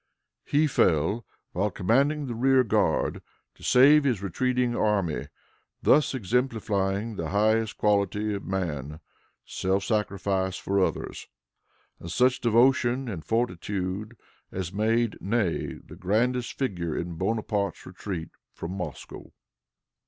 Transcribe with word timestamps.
He 0.43 0.65
fell 0.65 1.27
while 1.51 1.69
commanding 1.69 2.25
the 2.25 2.33
rear 2.33 2.63
guard, 2.63 3.21
to 3.53 3.61
save 3.61 4.03
his 4.03 4.19
retreating 4.23 4.75
army, 4.75 5.27
thus 5.83 6.15
exemplifying 6.15 7.17
the 7.17 7.29
highest 7.29 7.77
quality 7.77 8.33
of 8.33 8.43
man, 8.43 8.99
self 9.45 9.83
sacrifice 9.83 10.57
for 10.57 10.83
others, 10.83 11.27
and 11.99 12.09
such 12.09 12.41
devotion 12.41 13.07
and 13.07 13.23
fortitude 13.23 14.17
as 14.51 14.73
made 14.73 15.21
Ney 15.21 15.75
the 15.85 15.97
grandest 15.97 16.57
figure 16.57 16.97
in 16.97 17.13
Bonaparte's 17.13 17.85
retreat 17.85 18.29
from 18.55 18.71
Moscow. 18.71 19.31